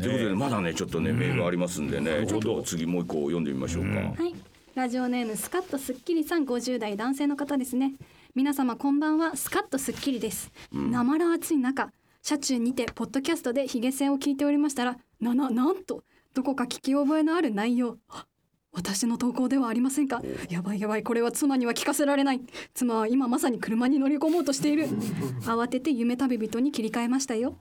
[0.00, 4.22] ということでまだねちょっとねメールありますんでねちょっと次もう一個読んでみましょうか。
[4.22, 4.34] はい。
[4.74, 7.94] ラジオネームスカッとスッキリさん50代男性の方ですね。
[8.34, 9.34] 皆様こんばんは。
[9.34, 10.52] スカッとスッキリです。
[10.70, 17.96] なまら暑い中、車中にてポッドキャストでヒゲ戦を聞いておりましたら、なななんとどこか聞き覚えのある内容。
[18.10, 18.26] あ
[18.72, 20.20] 私の投稿ではありませんか？
[20.50, 22.42] やばいやばいこれは妻には聞かせられない。
[22.74, 24.88] 妻は今まさに車に乗り込もうとしている。
[25.44, 27.56] 慌てて夢旅人に切り替えましたよ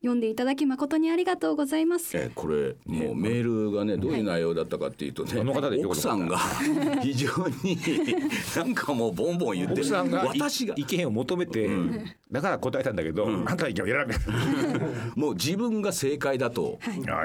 [0.00, 2.16] 読んでいただき誠にありがとうございます。
[2.16, 6.38] えーこれもうメールがねどういう内容だったかっていうとね、あの方でよく奥さんが
[7.02, 7.28] 非常
[7.62, 7.78] に
[8.56, 10.74] なんかもうボンボン言って奥さんが私が。
[10.78, 11.68] 意見を求めて、
[12.32, 14.14] だから答えたんだけど、あんたの意見を選べ。
[15.20, 16.78] もう自分が正解だと、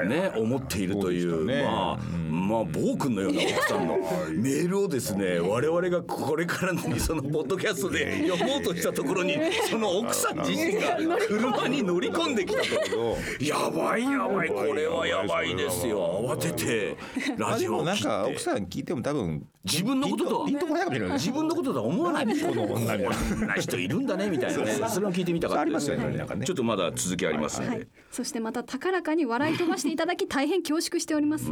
[0.06, 1.62] ね思っているというね。
[1.62, 1.98] まあ、
[2.28, 3.96] まあ暴君のような奥さんの
[4.34, 9.38] メールをですね我々がこれからにそのポッドキャストで読もうとしたところに
[9.70, 13.16] その奥さん自身が車に乗り込んできたと。
[13.44, 14.48] やばいやばい。
[14.48, 16.24] これはやばいですよ。
[16.28, 16.96] 慌てて
[17.36, 18.02] ラジオを切って。
[18.02, 20.46] か奥さん聞いても多分自分のこととは？
[20.46, 21.18] ピンとこないかもしれない。
[21.18, 22.26] 自分のこととは思わない。
[22.40, 24.72] この女みたいなこんな人いるんだねみたいなね。
[24.88, 26.46] それを聞いてみたかったですありますよねなんかね。
[26.46, 31.50] ちょっとまだ続きありますんで、はい、そしてまた高らかに笑い飛ばしていただき大変恐縮しております、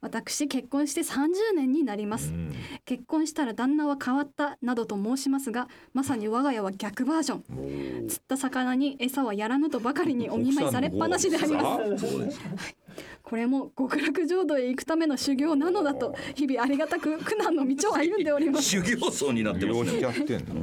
[0.00, 2.32] 私結婚して30年になります、
[2.84, 8.08] 結婚したら旦那は変わったなどと申しますがまさに我が家は逆バージョン。
[8.08, 12.40] 釣った魚に餌はやらぬとばかりにお見舞いされっぱなしであります。
[13.22, 18.70] これも極楽浄土へ行くための修行なのだと日々ありがたく苦難の道を歩んでおります。
[18.70, 19.92] 修行僧になってますね。
[19.92, 20.48] 利用しちゃってん。
[20.48, 20.54] の、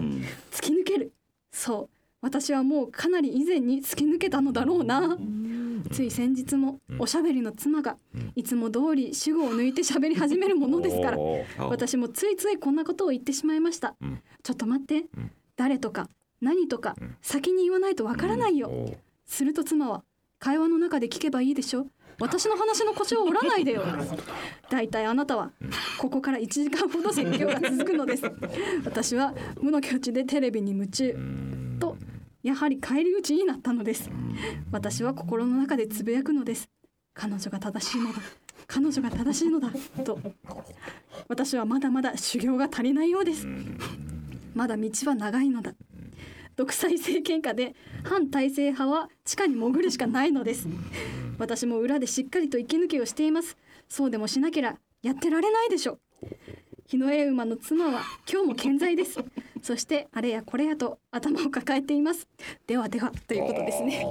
[0.51, 1.11] 突き抜ける。
[1.51, 1.89] そう。
[2.21, 5.17] 私はもうかなり以前に突き抜けたのだろうな。
[5.91, 7.97] つい先日もおしゃべりの妻が
[8.35, 11.17] いつも通り主語を抜いて喋り始めるものですから
[11.67, 13.95] 私もついついこんなことを言ってしまいました。
[14.41, 15.05] ちょっと待って。
[15.57, 16.09] 誰とか
[16.41, 18.71] 何とか先に言わないとわからないよ
[19.33, 20.03] すると妻は
[20.39, 21.87] 会話の中で聞けばいいでしょ？
[22.19, 23.83] 私の話の腰を折らないでよ
[24.69, 25.51] だいたいあなたは
[25.97, 28.31] ここから1時間ほど説教が続くのです
[28.85, 31.17] 私は無の境地でテレビに夢中。
[31.79, 31.97] と
[32.43, 34.09] やはり返り討ちになったのです。
[34.71, 36.69] 私は心の中でつぶやくのです。
[37.13, 38.19] 彼女が正しいのだ。
[38.67, 39.69] 彼女が正しいのだ。
[40.03, 40.19] と
[41.27, 43.47] 私はまだまだ修行が足りないようです。
[44.53, 45.73] まだ道は長いのだ。
[46.55, 50.67] 独裁政権下で反体制派は地下に潜るしかないのです。
[51.39, 53.57] 私も裏でしっかりと息抜きをしています。
[53.89, 55.99] そうでもしなけりゃやってられないでしょ。
[56.85, 59.19] 日の絵馬の妻は今日も健在です。
[59.63, 62.27] そしてあれやこれやと頭を抱えています。
[62.67, 64.05] ではではということですね。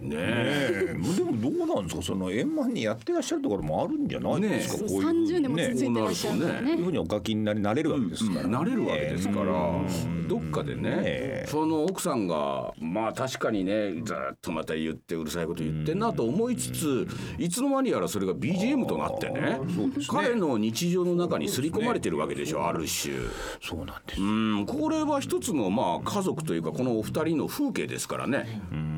[0.00, 0.94] ねえ。
[0.94, 2.02] えでもどうなんですか？
[2.02, 9.52] その円満にやってらっしゃるところもあるんじゃないですか、ねこういうふうに30年も続いてらっしゃるんだこういうねふうにお書きになりなれるわけですから、なれるわけですから、う
[9.82, 11.46] んどっかでね、え。
[11.48, 17.06] その奥さんがまあ確かにねずっとまた言ってうるさいこと言ってんなと思いつつ
[17.38, 19.60] いつの間にやらそれが BGM となってね。
[20.08, 23.14] 彼の日常の中に刷り込まれてるわけでしょある種。
[23.62, 24.20] そうなんです。
[24.20, 28.60] うんこれは一つのまあ家族というかこのお二人の風景ですからね。
[28.72, 28.96] うん。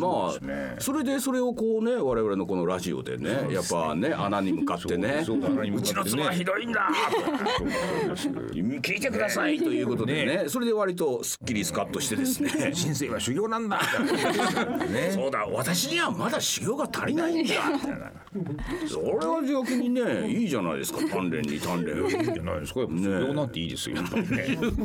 [0.00, 6.88] まあそれでそれをこうね我々のこのラジオでねやっぱね穴に向かってねそうちの妻はひどいんだ。
[8.82, 10.48] 聞いてくださいということでね。
[10.48, 12.50] それで割とすっきりスカッとしてですね。
[12.72, 13.80] 人生は修行なんだ。
[14.90, 15.10] ね。
[15.10, 17.54] そうだ私にはまだ修行が足りないんだ。
[18.86, 21.00] それは逆にねいいじゃないですか。
[21.00, 22.22] 鍛錬に鍛錬。
[22.22, 22.80] いいんじゃないですか。
[22.80, 23.96] 修行なんていいですよ。
[23.96, 24.02] や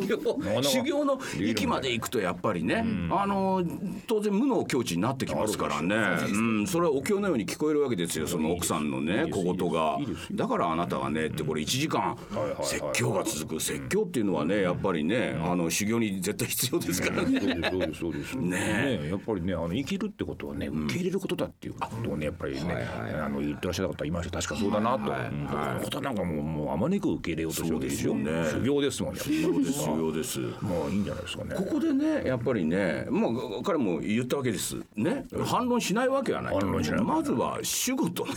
[0.03, 3.64] っぱりね修行の域まで行くとやっぱりね、あの
[4.08, 5.96] 当然無の境地になってきますからね、
[6.31, 9.97] うん、それはお経のように聞こえるわけですよその奥さんのね小言が。
[10.31, 12.18] だからあなたはねってこれ1時間
[12.62, 13.59] 説教が続く。
[13.59, 17.40] 説教っていうのはねやっぱりねあの修行に絶対必要ですからね。
[17.70, 19.00] そうですそうです ね。
[19.03, 22.88] ねやっぱりねあの生きるってことはね受け入れることだっていうことをねやっぱりね
[23.24, 24.40] あの言ってらっしゃった方いました。
[24.40, 28.14] 確かそうだなと、うんことなんかもうもうあまねく受け入れようとしてるわけですよ。
[28.14, 29.20] 修行ですもんね
[29.96, 30.31] 修行です。
[30.34, 30.64] 修行です。
[30.64, 31.56] もういいんじゃないですかね。
[31.56, 33.31] ここでねやっぱりねまあ
[33.64, 34.76] 彼も言ったわけです。
[34.96, 35.26] ね。
[35.46, 37.02] 反論しないわけはない反論しない。
[37.02, 38.32] まずは主語とね。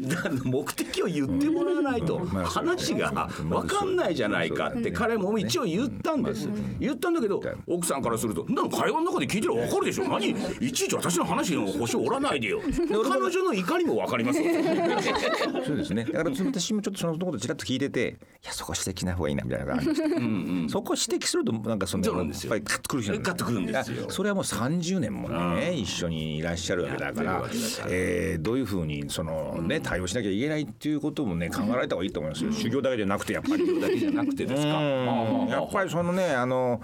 [0.08, 2.18] だ目的を言ってもらわないと。
[2.18, 6.48] 話が分かんないじゃないかって彼も一応言ったんです。
[6.78, 10.08] 言ったんだけど奥さんからすると「なん会話の中で聞いてる分かるでしょ。
[10.08, 12.60] 何いちいち私の話の星を折らないでよ」
[13.08, 14.46] 彼女の怒りも分かりますよ。
[15.66, 16.04] そうですね。
[16.04, 19.82] だから私もちょっとそのことちらっと聞いてて、いやそこ指摘な方がいいなみたいなのが
[20.68, 22.54] そこ指摘するとなんかそのそうなんですよ。
[22.54, 24.10] やっぱりカッとくるんですよ。
[24.10, 27.42] それはもう30年もね一緒にいらっしゃるわけだから、
[27.88, 32.52] えーどういうふうにそのね対応しなきゃいけないっていうこともね考えられた方がいいと思いますよ。
[32.52, 33.80] 修行だけじゃなくてやっぱり。
[33.80, 34.78] だけじゃなくてですか。
[34.78, 35.48] うん。
[35.48, 36.80] やっぱりそのねあの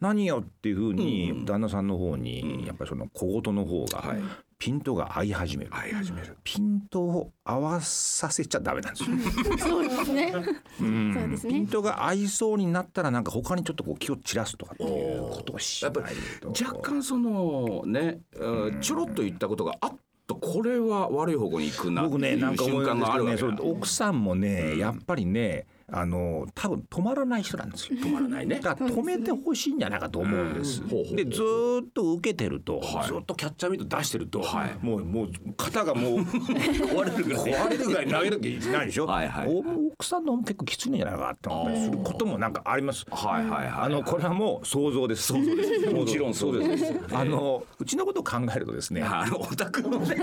[0.00, 4.16] 何よっていうふうに旦那さんの方にやっぱりその小言の方が
[4.62, 5.70] ピントが合い始める。
[5.74, 6.36] 合い始める。
[6.44, 9.16] ピントを合わさせちゃダメなんですよ。
[9.58, 10.32] そうですね。
[10.80, 16.08] うんそうですねピントが合いそうになったらなんか他にちょっとこう気を散らすとかっていうことをしないやっぱ
[16.46, 16.52] と。
[16.54, 19.96] り若干そのね、うんちょろっと言ったことがあっ
[20.28, 27.98] とこれは悪い方向に行くなって僕ねないんか思う瞬間うんですけどね、があるわけだその奥さんもね、やっぱりね、あの多分止まらない人なんですよ。
[28.02, 28.60] 止まらないね。
[28.60, 30.82] だから止めてほしいんじゃないかと思うんです。
[31.14, 39.06] でずーっと受けてると、はいずっとキャッチャーミット出してると、はいもうもう肩がもう 壊れるぐらい壊れるぐらい投げなきゃいけないでしょ。
[39.12, 39.58] はいはいお
[39.92, 43.04] 奥さんの方も結構きついんじゃないかなって思ったりすることもなんかあります。
[43.10, 43.68] はいはいはい。
[43.68, 45.32] あのこれはもう想像です。
[45.32, 45.90] 想像です。
[45.90, 49.02] もちろんそうですあのうちのことを考えるとですね。
[49.02, 50.16] あのオタクのね。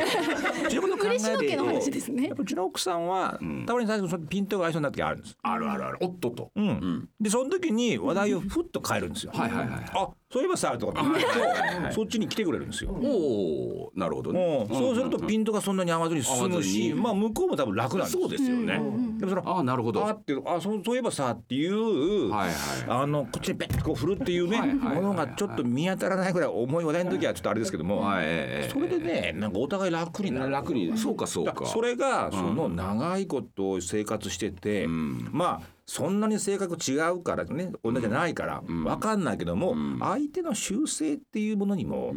[0.65, 5.38] うちのことを考え嬉野家の話ですねやっぱうちの奥さんは、たまに最初そのピントが合いそうになった時あるんです。
[5.41, 5.97] あるあるある。
[6.01, 6.51] おっとっと。
[6.56, 9.31] うんでその時に話題をふっと変えるんですよ。
[9.33, 12.91] はいはいはいあそういえばさとかって言うとそっちに来てくれるんですよ。
[12.91, 14.67] おお、なるほどね。
[14.69, 18.19] うんそうするとピントがそんなに合わずに進むし、にまあ向こうも多分楽なんです。
[18.19, 18.81] そうですよね。
[19.19, 20.07] でもそのああなるほど。
[20.07, 22.54] あってあそうそういえばさっていう、はいはい。
[22.88, 30.51] あのこっちでペッとこう振るっていうね、ものがちょっと見当たらないぐらい重い話題の時はちょっとあれですけども、はいええそれでねなんかお互い楽になる。
[30.51, 31.66] 楽にそうかそうか。
[31.66, 42.13] だそれがその長いこと生活してて、まあそんなに性格違うからね同じじゃないから分かんないけども、相手の習性っていうものにも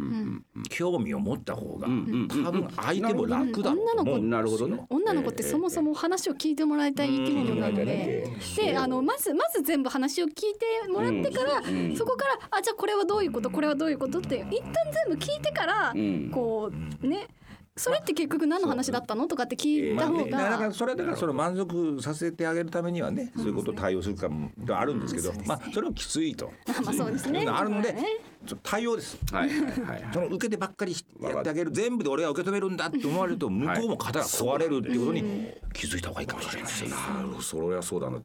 [0.69, 4.79] 興味を持った方が多分相手も楽だと女の子思うんなるほどね。
[4.91, 11.63] 女の子ってそもそも話を聞いてもらいたい生き物なので、であのまずまず全部話を聞いてもらってから、
[11.97, 14.73] そこからあじゃあこれはどういうことこれはどういうことって一旦
[15.07, 16.29] 全部聞いてから、ん。
[16.29, 16.71] こ
[17.01, 17.27] うね
[17.75, 20.71] それって結局何の話だったのとかって聞いた方ね、だからが。
[20.71, 26.51] それだからそれを満足させてあげるためにはねそういうことを対応するかもあるんですけど、まあそれもきついと。
[26.83, 27.47] まあそうですね。
[27.47, 27.95] あるので
[28.61, 29.17] 対応です。
[29.31, 30.09] はいはいはい。
[30.13, 31.71] その受けてばっかりやってあげる。
[31.71, 33.89] 全部で俺が受け止めるんだって思われると向こう。
[33.89, 35.23] も肩が壊れるっていうことに
[35.73, 36.89] 気づいた方がいいかもしれません。
[36.89, 38.17] なるほどそれはそうだな。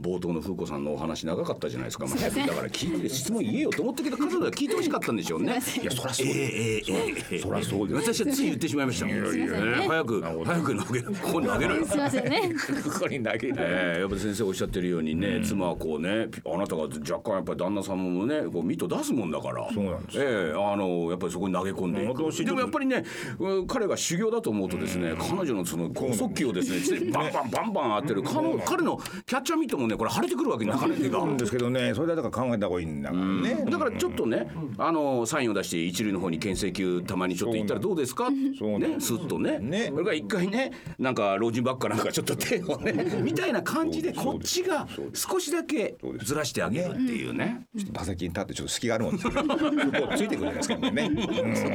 [0.00, 5.52] 冒頭の風子さんのお話長かったじゃないですか、まあ、だから聞いて質問言えよと思ったけど彼女は聞いてほしかったんでしょうね。
[5.52, 6.92] いやそりゃそうえです。
[6.92, 8.14] えええええそりゃそうです。
[8.14, 12.52] 私はつい言ってしまいました早く早く投げここに投げろよすみませんね。
[12.84, 13.54] ここに投げる。
[13.58, 20.18] ええやっぱり先生おっしゃってるようにね、妻はこうねあなたが若干やっぱり旦那さんもねこうミット出すもんだからそうなんです。
[20.18, 23.04] ええあのやっぱりそこに投げ込んでい私くでもやっぱりね
[23.38, 33.64] うん彼が修行だと思うとですね彼女のその剛速球をですねバンバンバンバン当てる彼の彼のキャッチャーミットもねこれ腫れてくるわけなかなかあるんですけどねそれだから考えた方がいいんだからね。
[33.70, 38.30] だからちょっとね、あのサインを出して一塁の方に牽制球たまにちょっと行ったらどうですか？
[38.30, 38.54] ね
[38.98, 39.58] スッとね。
[39.58, 39.86] ね。
[39.90, 42.92] それから一回ねなんか老人ばっかなんかちょっと手をね
[43.22, 47.66] みたいな感じでこっちが少しだけずらしてあげるっていうね。
[47.92, 51.10] 打席に立ってちょっと隙があるもんですけど、そこついてくるじゃないですかね。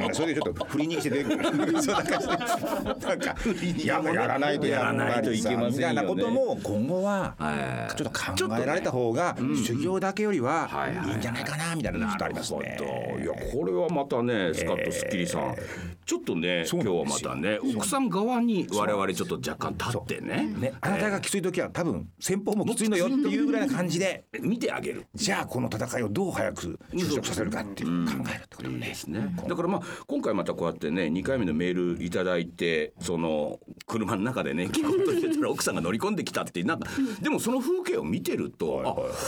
[0.06, 1.24] うん、それでちょっと振りにして出て。
[1.24, 1.82] くる。
[1.82, 2.36] そうなんかして
[3.06, 7.96] なんかいややらないとやらないといけませんよ、ね、みたいなことも今後ははい。
[7.96, 11.08] ちょっと考えられた方が修行だけよりははいはい。
[11.10, 12.78] いいんじゃないかなみたいなのがちょっとありますいね。
[13.26, 15.54] やこれはまたねスカッとスッキリさん、
[16.04, 20.52] ちょっとね今日はまたね奥さん側に我々ちょっと若干立ってね。
[20.62, 24.24] ね、あなたがきつい時は多分先方もきついのよっていうぐらいな感じで。
[24.40, 25.06] 見てあげる。
[25.14, 28.86] じゃあこの戦いをどう早く収束させるかっていう考えるってこともね。
[28.86, 29.34] いいですね。
[29.48, 36.88] だからまあ今回またこうやってね2回目のメールいただいてその車の中でね 聞こうとしてたら奥さんが乗り込んできたっていうなんか
[37.20, 38.82] でもその風景を見てると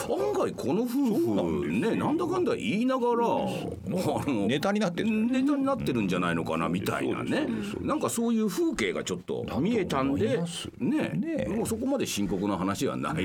[0.08, 7.46] あ案外この夫婦ねなんだかんだ言いながらあのネタになってるんネタになってるんじゃないのかなみたいなね。
[7.80, 10.40] なんかそういう風景がちょっと見えたんで
[10.78, 11.10] ね。
[11.14, 13.20] ねもうそこまで深刻な話はないと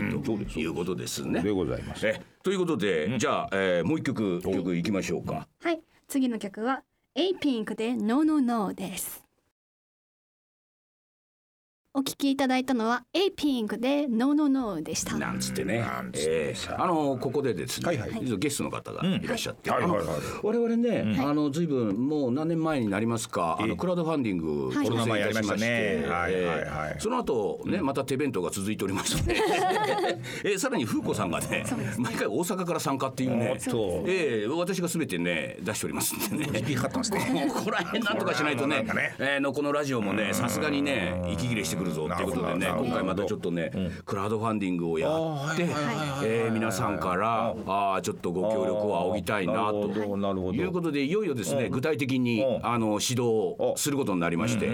[0.60, 1.42] いうことですね。
[1.42, 2.08] でございます。
[2.08, 5.48] えということで、じゃあ、えーもう一曲曲いきましょうか？
[5.62, 6.84] はい、次の曲は
[7.16, 9.26] エイピンクでノーノーノーです。
[11.96, 15.18] お聞きいただいたのは A ピンクで No No No でした。
[15.18, 15.84] なんつってね。
[16.16, 18.12] えーあのここでですね、はいはい。
[18.22, 20.18] 実はゲストの方がいらっしゃって、うんはいはいはい。
[20.44, 25.60] 我々ね、あの随分もう何年前になりますか、あのクラウドファンディングコロナ前やりましたね。
[25.64, 26.96] えーはいはいはい。
[27.00, 29.36] その後ねまた手弁当が続いておりまして、
[30.46, 31.66] えーさらに風子さんがね
[31.98, 36.64] 毎回大阪から参加っていうねおっとえー私がすべてね出しておりますんでね。
[36.70, 37.32] 引っかかってますね。
[37.34, 38.84] もうここら辺なんとかしないとね。
[38.84, 39.16] ね。
[39.18, 43.72] えーのこのラジオもねさすがにね息切れしてくくるぞっていうことでね今回またちょっとね
[44.06, 45.64] クラウドファンディングをやって
[46.24, 52.66] えー皆さんからあーちょっとご協力を仰ぎたいなということでいよいよですね具体的にうん。
[52.66, 54.70] あの指導をすることになりまして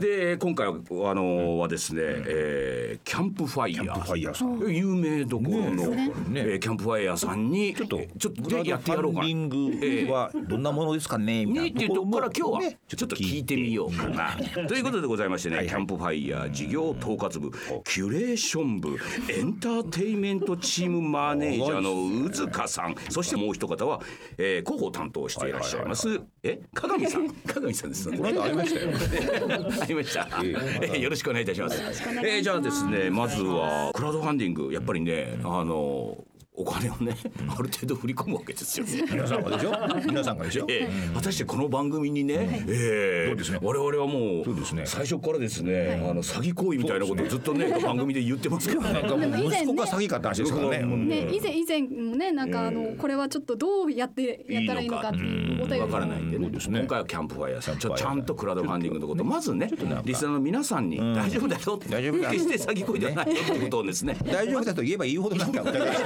[0.00, 0.74] で今回は
[1.10, 6.42] あのはですねえーキャンプファイヤー有名どころのねえ。
[6.56, 9.26] ーキャンプファイヤーさんにちょっとちょっとでやってやろうかな。
[9.26, 13.60] クラウドファンディングはどんなものですかねみたねっていうとこから今日はねちょっと聞いて。
[13.60, 14.36] みようかな。
[14.66, 17.50] ということでございましてね、キャンプファイヤー事業統括部、
[17.84, 18.96] キュレーション部、
[19.28, 24.00] エンターテイメントチームマネージャーの宇塚さん、そしてもう一方は、
[24.38, 28.10] えー、広報担当していらっしゃいます、え、鏡さん、鏡さんです。
[28.10, 28.90] この間ありましたよ
[29.82, 30.28] ありました。
[30.42, 31.80] えーよろしくお願いいたします。
[31.80, 36.24] えーじゃあですね、まずはクラウドファンディング、やっぱりね、あの。
[36.60, 37.16] お金をね、
[37.48, 38.86] ある程度振り込むわけですよ。
[39.10, 39.72] 皆さんがでしょ？
[40.06, 40.66] 皆さんがでしょ？
[40.68, 41.14] ええ。
[41.14, 43.28] 果たしてこの番組にね、ええ。
[43.28, 43.58] そうですね？
[43.62, 44.82] 我々はもそうですね。
[44.82, 48.92] う最初からですね、あの詐欺行為みたいなことをずっとね 番組で言ってますけどね。
[48.92, 50.78] なんかもうでも以前ね息子が詐欺かって話ですからね。
[50.84, 56.80] ね、以前以前もねなんかあのこれはちょっとどうやってやったらいいのかっていうお便りわからないんでねそうですね。
[56.80, 57.78] 今回はキャンプファイヤーさん。
[57.78, 59.70] ちょちゃんとクラウドファンディングのことまずね
[60.04, 60.90] リスナーの皆さん。
[60.90, 61.78] に大丈夫だよ。
[61.88, 64.16] 大丈夫だ決して詐欺行為ではないよってことをですね。
[64.24, 66.02] 大丈夫だと言えば言うほどなんか疑いしい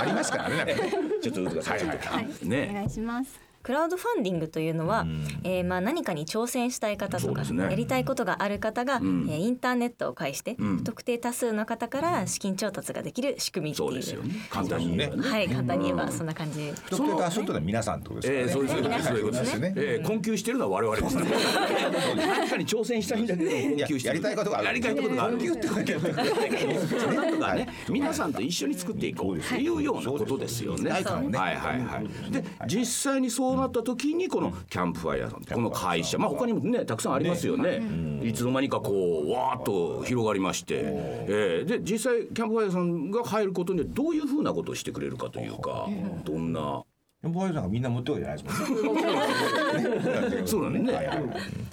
[0.00, 0.76] ありますからね。
[1.22, 2.70] ちょっと宇塚さんちょっとおね。
[2.72, 3.49] 願いします。
[3.62, 5.06] クラウドファンディングというのは、
[5.44, 7.62] えーまあ何かに挑戦したい方とか、ね。
[7.64, 9.26] やりたいことがある方が、ん。
[9.28, 10.78] えーインターネットを介して、ん。
[10.78, 13.88] 不特定多数の方から資金調達ができる仕組みっていう。
[13.88, 14.34] そうですよね。
[14.50, 15.28] 簡単に言えばね。
[15.28, 18.98] はい簡単に言えばそんな感じ、特定多数とは皆さんってことですえー、そういうからね。
[18.98, 19.74] ことですそういうことですね。
[19.76, 21.22] えー、困窮してるのは我々ですね。
[22.16, 24.10] 何かに挑戦したいんだけど困窮してる。
[24.10, 24.66] ややりたいことがある。
[24.68, 25.36] やりたいことがある。
[25.36, 26.22] 困窮って困窮ってな
[27.24, 30.90] ん とかね、皆さんと一緒に作っていこうっていうようなことですよね。
[30.90, 32.32] はいはいはい。
[32.32, 37.82] で実際にそうなった時にこのキャンプファイヤーさんこの会社、まあ他にもねたくさんありますよね。
[38.22, 38.32] い。
[38.32, 45.88] つの間にかこうわーっと広がりまして、えー、で実際キャンプファイヤーさんが入ることにどういうふうなことをしてくれるかというか、
[46.24, 46.84] どんな。
[47.20, 51.18] キャンプファイさんがみんな持ってるわけじゃないですもそうなんねはいはい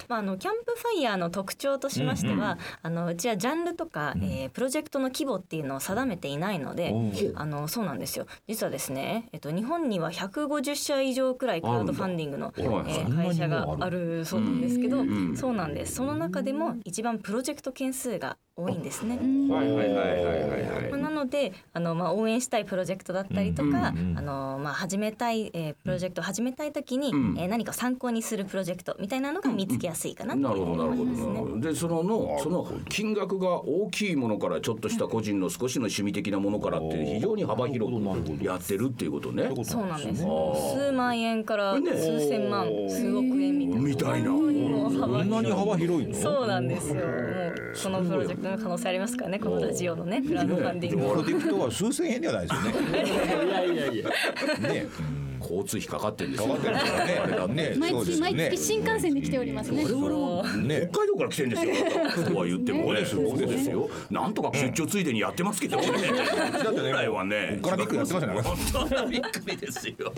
[0.10, 6.94] まあ、あのキャンプファイヤーの特徴としましては、あのうちはジャンルとか、えープロジェクトの規模っていうのを定めていないので、
[7.36, 19.18] あのそうなんですよ実はですね、えっと、日本には150社以上くらいクラウドファンディングの、えー会社があるそうなんですけど、んそうなんですその中でも一番プロジェクト件数が多いんですね。
[19.18, 39.50] はいはいはいはいはいはいまあなのであの、まあ、応援したいプロジェクトだったりとか、うんうんうんあのまあ、始めたい、えープロジェクトを始めたい時に、んえー何か参考にするプロジェクトみたいなのが見つけやすいかなってなるほどなるほど思いますねなるほどでそののその金額が大きいものからちょっとした個人の少しの趣味的なものからって非常に幅広くやってるっていうことね。
[39.63, 40.24] そうなんです。
[40.24, 43.88] 数万円からね数千万、数億円みたいな。
[43.88, 44.32] みたいな。
[44.32, 46.15] もう幅こんなに幅広いの？
[46.15, 46.96] そうなんですよ。
[46.96, 49.39] もうこのプロジェクトの可能性ありますからね。
[49.39, 51.10] このラジオのね、クラウドファンディング。
[51.10, 53.06] プロジェクトは数千円ではないですよね。
[53.06, 54.10] いやいやいや。
[54.60, 54.88] ね、
[55.50, 56.56] 交通費かかってんですよ。
[56.56, 59.84] かかってるからねね毎月毎月新幹線で来ておりますね。
[59.84, 61.75] 我々はね北海道から来てんですよ。
[62.25, 63.01] とは言ってもね。
[63.01, 63.89] ねそうですよ。
[64.10, 65.84] なんとか出張ついでにやってますけどね。
[65.86, 67.60] 本来はね。
[67.62, 68.58] からびっくりやってますよね本
[68.89, 70.13] 当はびっくりですよ。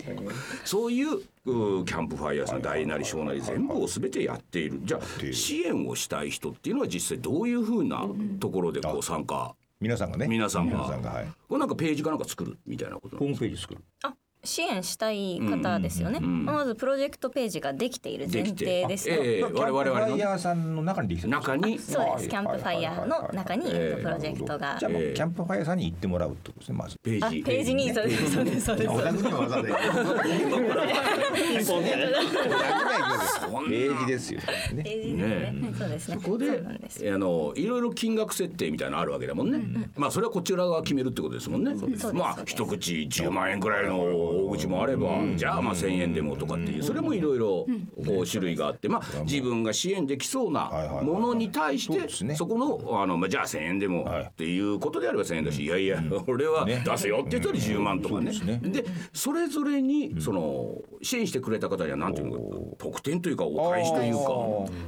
[0.64, 4.80] そういううキャンプファイヤーさん大なり小なり全部を全てやっている。
[4.84, 8.06] じゃあ支援をしたい人っていうのは実際どういうふうな
[8.38, 9.54] ところでこう参加。
[9.80, 10.28] 皆さんがね。
[10.28, 11.26] 皆さんが皆さんがはい。
[11.48, 13.44] これなんかページかなんか作るみたいなことホーですか？
[13.44, 13.80] ムページ作る。
[14.02, 16.18] あ、支援したい方ですよね。
[16.18, 19.10] んまずプロジェクトページができている前提ですと。
[19.10, 21.78] ええ我々キャンプファイのヤーさんの中にできてる中に？
[21.78, 22.28] そうです。
[22.28, 26.94] キャンプファイヤーの中に、えっとプロジェクトがじゃあもうええキャンプファイヤーさんに行ってもらうってことですねまず。
[26.94, 28.88] あページページにそうですそうですそうです。
[28.88, 29.68] お宅には技で。
[29.68, 34.40] ページですよ。
[34.40, 34.82] ね。
[34.82, 35.74] ページですね。
[35.78, 36.16] そうですね。
[36.16, 37.12] ここでそうなんです。
[37.12, 41.74] あのいろいろ金額設定みたいなのあるわけだもんね、まあそれはこちらが決めるってことですもんね
[42.12, 43.98] まあ一口10万円くらいの
[44.30, 47.66] 大口もあれば、じゃあまあ1,000円でもとかっていうそれもいろいろ
[48.24, 50.70] 種類があってまあ自分が支援できそうな
[51.02, 64.20] ものに対してそこのあの、まあ、じゃあ1,000円でもっていうことであれば1,000円だしいやいや俺は出すよって言ったら10万とかねですねでそれぞれにその支援してくれた方にはなんていうのか特典というかお返しというか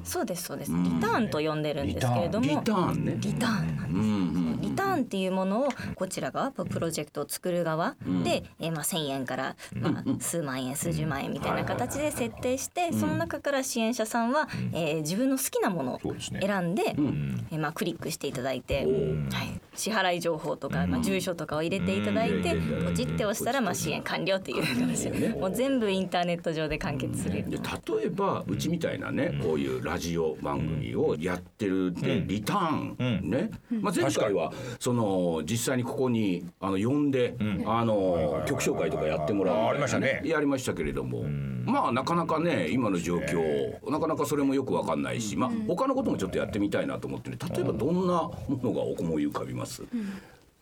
[0.04, 0.72] そうですそうです。
[0.72, 2.46] リターンと呼んでるんですけれども。
[2.46, 3.16] リターンね。
[3.18, 4.06] リターンなんです。
[4.06, 16.00] うんうんリターンっていうものをこちら側プロジェクトを作る側で、えーまあ1,000円から、まあ、数万円数十万円みたいな形で設定して、その中から支援者さんは、えー自分の好きなものを
[16.40, 22.84] 選んで、えーまあ、クリックしていただいて、はい、支払い情報とか、まあ、住所とかを入れていただいて、うん。
[22.86, 27.48] ポチって押したらまあ支援完了っていう形でもう全部インターネット上で完結する。
[27.48, 37.34] で例えばうちみたいなね、こういうラジオ番組をやってるで、リターン、ね、まあ、前回はその実際にここにあの呼んで、
[37.66, 40.22] あの曲紹介とかやってもらうみたいなありましたね。
[40.24, 41.24] やりましたけれども、
[41.64, 49.82] まあなかなかね今の状況なかなかそれもよくわかんないし、まあ他のこともちょっとやってみたいなと思ってね例えばどんなものが思い浮かびます、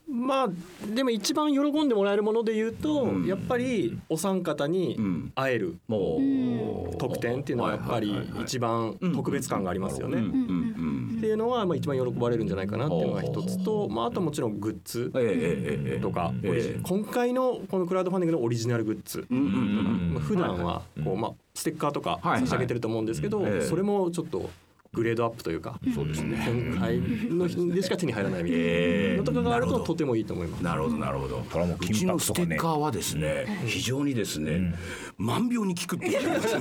[0.09, 0.49] まあ
[0.95, 4.99] でも一番喜んでもらえるもので言うと、やっぱりお三方に
[5.35, 6.19] 会えるも
[6.93, 10.23] う、特典っていうのはやっぱり一番特別感がありますよね。
[11.21, 15.11] っていうのはまあ一番喜ばれるんじゃないかなっていうのが一つと、まあ、あともちろんグッズ
[16.01, 16.33] とか、
[16.83, 23.67] 今回のこのクラウドファンディングのオリジナルグッズ、まあ普段はこう、まあ、ステッカーとかはい差し上げてると思うんですけど、ええ。
[23.67, 24.49] それもちょっと
[24.93, 26.37] グレードアップというか、そうですね。
[26.73, 30.65] 今回の日でしか手に入らないみたいええなのとかがあるなるほどととてもいいと思います。
[30.65, 31.37] なるほどなるほど。
[31.49, 34.75] これはもううち金のステッカーはですね、非常にですね、
[35.17, 36.59] 万病に効くって言ってました。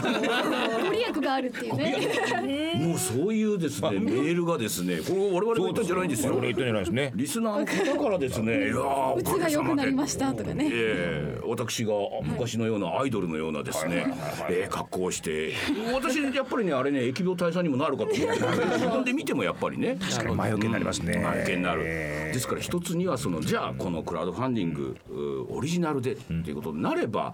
[0.84, 2.86] ご利益があるっていうね。
[2.86, 6.40] もうそういうですね、メールがですね、これ我々が言ったんじゃないんですよ。
[6.40, 7.12] 言ったんじゃないですね。
[7.16, 10.70] リスナーの方からですね、いやーうつが良くなりましたとかね。
[10.72, 11.94] ええ私が
[12.24, 14.06] 昔のようなアイドルのようなですね、
[14.52, 15.54] えー格好をして。
[15.92, 18.19] 私やっぱりねあれね疫病退散にもなるかと
[18.74, 19.98] 自分で見てもやっぱりね。
[20.00, 21.20] 確かに前受けになりますね。
[21.20, 21.82] 前受けになる。
[21.86, 27.34] えですから一つにはそのじゃあこのクラウドファンディングうオリジナルでっていうことになれば、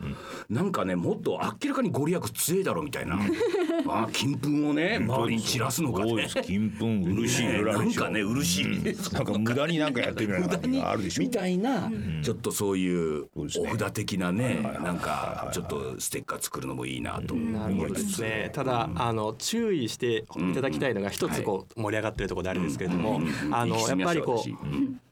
[0.50, 3.20] なんかねもっと明らかにご利益強いだろうみたいな、
[3.86, 6.28] まあ金粉をね周りに散らすのかね。
[6.44, 7.98] 金粉漆いろいろあるでし。
[8.00, 11.22] ょなんかね漆、なんか無駄になんかやってみるような感じがあるでしょ。
[11.22, 18.50] みたいな、ちょっとそういうお札的なね、なんかちょっとステッカー作るのもいいなとなるほどですね。
[18.54, 24.50] ただ、あの注意していただきたいのが一つこう盛り上がってるところであるんですけれども、あのやっぱりこう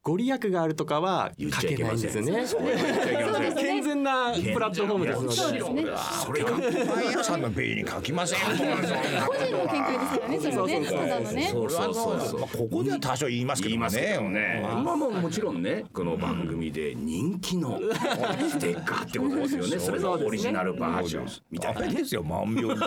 [0.02, 2.46] ご利益があるとかは書けないんですよね。
[4.04, 5.36] なプラットフォームですので。
[5.36, 5.86] そうですね。
[6.26, 10.40] それがパン屋さんのページに書きません個人の見解ですからね。
[10.40, 10.86] それはね。
[10.86, 11.50] ただのね。
[11.52, 22.82] そうそうそうそうまあここでは多少言いますけども言いますけねどね、まあもうもちろんねこの番組で人気のステッカーってことですよねそれがオリジナルバージョンみたいなですよ万病に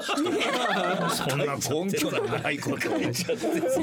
[1.11, 2.93] そんな根拠のないことを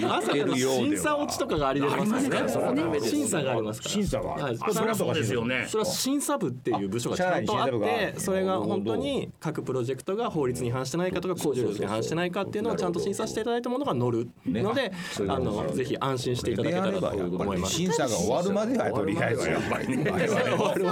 [0.02, 3.00] まさかの審査落ちとかがありますからね。
[3.02, 3.92] 審査がありますから。
[3.92, 14.92] 審査がはそりゃそうですよねそれは審査部っていう部署がとあってそれが本当に各プロジェクトが法律に反してないかとか工事力に反してないかっていうのをちゃんと審査していただいたものが載るので、
[15.28, 17.74] あのぜひ安心していただけたらと思います。
[17.74, 20.28] 審査が終わるまではとりあえずやっぱりね審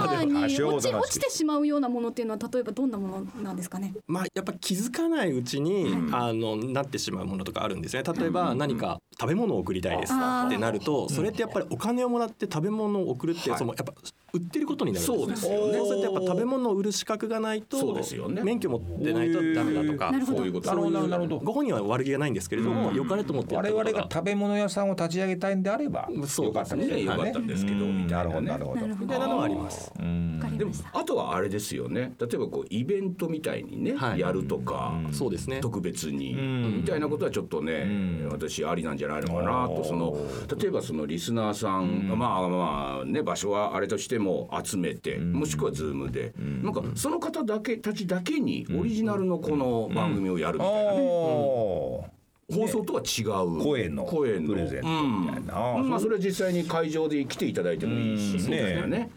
[0.00, 3.94] 査に足を落ち落ちてしまうようなものっていうのは例えばどんなものなんですかね？
[4.06, 8.02] まあやっぱ気づかないうちに、あのなってしまうものとかあるんですね。
[8.02, 13.92] 例えば何か食べ物を送りたいですってなると、それってやっぱりお金をもらって食べ物を送るって、そのやっぱ
[14.32, 15.78] 売ってることになるんそうですよね。
[15.78, 18.42] そうするとやっぱ食べ物を売る資格がないと、そうですよね。
[18.42, 20.10] 免許持ってないとダメだとか。
[20.10, 20.38] なるほど。
[20.38, 20.68] そういうこと。
[20.68, 21.38] なるほどなるほど。
[21.38, 27.02] ご本人は悪気がないんですけれども、良かれと思って我々が食べ物屋さんを立ち上げたいんであればそうよかったですね。
[27.02, 28.40] よかったんですけどみたないるなね。
[28.40, 28.80] ほどなるほど。
[28.80, 29.04] なるほど。
[29.04, 29.92] みたいなのはあります。
[30.58, 30.72] でも。
[30.92, 32.14] あとはあれですよね。
[32.18, 34.20] 例えばこうイベントみたいにね、はい。
[34.20, 35.60] やるとか、そうですね。
[35.60, 36.76] 特別に、ん。
[36.78, 39.84] みたいなことはちょっとね、私ありなんじゃないのかなと。
[39.84, 40.16] その
[40.58, 52.04] 例えばそのリスナーさん、まあまあね場所はあれとしても集めて、もしくはズームで、なんかその方だけたちだけにオリジナルのこの番組をやるみたいな、お
[52.52, 53.62] 放送とは違う。
[53.62, 54.48] 声の声の。
[54.48, 55.72] プレゼントみたいな。
[55.72, 55.90] うん。
[55.90, 58.40] まあそれは実際に会場で来ていただいてもいいし、うん。
[58.40, 59.10] そうだよね。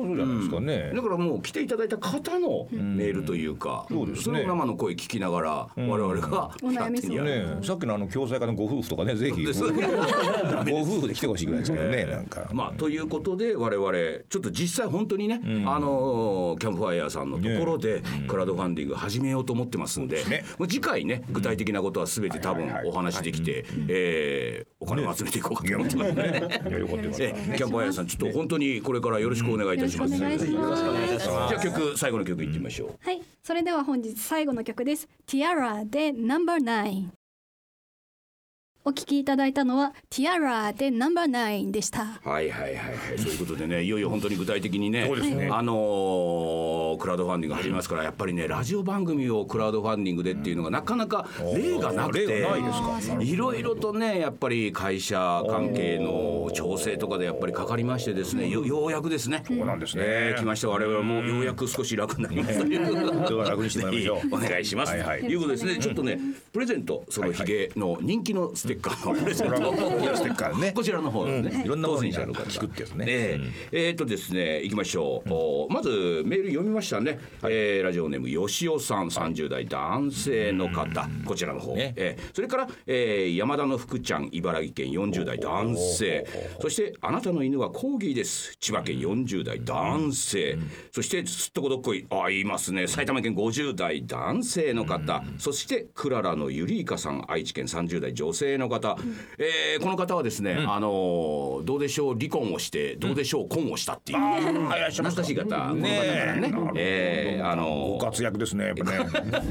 [0.00, 0.92] ことじゃないですかね。
[0.94, 4.40] だからもう来ていただいた方のメールというか、そうですね。
[4.40, 7.26] れを生の声聞きながら我々がお悩み相談。
[7.26, 12.48] やるねさっきのあの共済化のご夫婦とかねぜひ ご夫婦で来てほしいぐらいですけどねなんか。
[12.52, 13.92] まあということで我々
[14.28, 20.44] ちょっと実際本当にね、あのーキャンプファイヤーさんのところでクラウドファンディング始めようと思ってますんで、ね。
[20.58, 26.48] まあ次回ね具体的なことは全て多分お話できて、えーお金を集めていこうかと思ってますね。
[27.56, 29.89] キャンプファイヤーさんちょっと本当にこれからよろしくお願いいたします。
[29.96, 31.24] よろしくお願いします。
[31.24, 32.98] じゃあ曲最後の曲いってみましょう。
[33.00, 35.08] はい、それでは本日最後の曲です。
[35.26, 37.08] Tiara で No.9。
[38.82, 42.04] お聴きいただいたのは Tiara で No.9 でした。
[42.04, 52.42] はいはいはいはいそういうことでねいよいよ本当に具体的にねそうですねあのークラウドファンディング始めますからやっぱりねラジオ番組をクラウドファンディングでっていうのがなかなか例がなくていで
[53.00, 53.22] すか？
[53.22, 59.42] いろいろとねやっぱり会社関係の調整とかでやっぱりかかりましてですねよようやくですね。
[59.46, 60.02] そうなんですね。
[60.06, 60.68] えー来ました。
[60.68, 62.60] 我々もようやく少し楽になりました。
[62.60, 64.92] という楽にしてもらいましお願いします。
[64.92, 65.20] はいはい。
[65.20, 65.78] ということですね。
[65.78, 66.18] ちょっとね
[66.52, 69.56] プレゼントそのヒゲの人気のステッカーのプレゼント。
[70.16, 70.72] ステッカーね。
[70.72, 71.64] こちらの方ですね。
[71.64, 73.40] いろんな当選者の方聞くってやつね。
[73.72, 81.08] えっとですね行きましょう、おまずメール読みましたね、えーラジオネーム吉尾さん30代男性の方。
[81.24, 81.94] こちらの方、ね。
[81.96, 86.26] えーそれから、えー山田の福ちゃん茨城県40代男性。
[86.60, 88.56] そしてあなたの犬はコーギーです。
[88.60, 90.58] 千葉県40代男性。
[90.92, 92.06] そしてすっとこどっこい。
[92.10, 92.86] あ言いますね。
[92.86, 95.22] 埼玉県50代男性の方。
[95.38, 97.24] そしてクララのゆりいかさん。
[97.28, 98.96] 愛知県30代女性の方、
[99.38, 107.90] えーこの方はですね、あのーどうでしょう離婚をしてどうでしょう婚をしたっていう、懐かしい方、この方からね、えーあのー。
[107.92, 108.98] ご活躍ですねやっぱね。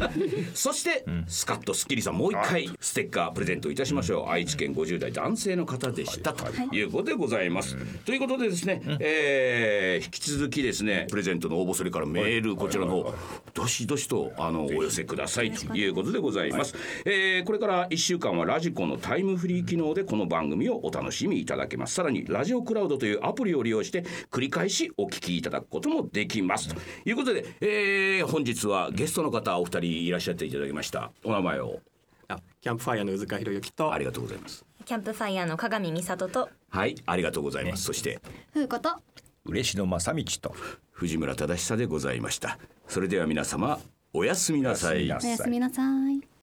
[0.53, 13.13] そして、スカッとスッキリさんもう一回ステッカープレゼントいたしましょう、愛知県50代男性の方でした、ということでございます、ということでですね、えー引き続きですねプレゼントの応募それからメールこちらの方
[13.53, 21.95] どしどしとあのお寄せくださいということでございます、えーこれから1週間はラジコのタイムフリー機能でこの番組をお楽しみいただけます。
[21.95, 26.69] さらにラジオクラウドというアプリを利用して繰り返しお聞きいただくこともできます。
[26.69, 26.75] と
[27.09, 31.11] いうことで、えー本日はゲストの方お二人いらっしゃっていただきました。
[31.23, 31.79] お名前を。
[32.27, 33.91] あキャンプファイヤーの宇塚博之と。
[33.91, 34.63] ありがとうございます。
[34.85, 36.49] キャンプファイヤーの鏡美里と。
[36.69, 38.19] はいありがとうございます、そして
[38.53, 38.91] ふうこと。
[39.45, 40.55] 嬉野正道と
[40.91, 42.59] 藤村忠久でございました。
[42.87, 43.79] それでは皆様
[44.13, 45.05] おやすみなさい。
[45.05, 46.29] おやすみなおやすみなさい